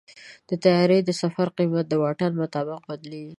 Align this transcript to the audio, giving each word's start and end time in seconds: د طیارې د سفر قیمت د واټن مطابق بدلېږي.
د 0.49 0.51
طیارې 0.63 0.99
د 1.03 1.09
سفر 1.21 1.47
قیمت 1.57 1.85
د 1.89 1.93
واټن 2.03 2.31
مطابق 2.41 2.79
بدلېږي. 2.89 3.29